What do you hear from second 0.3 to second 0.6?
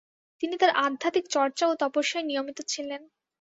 তিনি